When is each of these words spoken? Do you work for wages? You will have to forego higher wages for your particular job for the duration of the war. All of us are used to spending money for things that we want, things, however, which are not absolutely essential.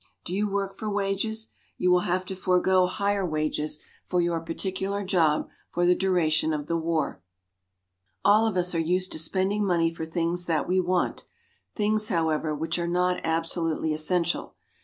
Do 0.25 0.33
you 0.33 0.49
work 0.51 0.75
for 0.75 0.89
wages? 0.89 1.49
You 1.77 1.91
will 1.91 1.99
have 2.09 2.25
to 2.25 2.35
forego 2.35 2.87
higher 2.87 3.23
wages 3.23 3.83
for 4.03 4.19
your 4.19 4.39
particular 4.39 5.03
job 5.05 5.47
for 5.69 5.85
the 5.85 5.93
duration 5.93 6.53
of 6.53 6.65
the 6.65 6.75
war. 6.75 7.21
All 8.25 8.47
of 8.47 8.57
us 8.57 8.73
are 8.73 8.79
used 8.79 9.11
to 9.11 9.19
spending 9.19 9.63
money 9.63 9.93
for 9.93 10.07
things 10.07 10.47
that 10.47 10.67
we 10.67 10.79
want, 10.79 11.25
things, 11.75 12.07
however, 12.07 12.55
which 12.55 12.79
are 12.79 12.87
not 12.87 13.21
absolutely 13.23 13.93
essential. 13.93 14.55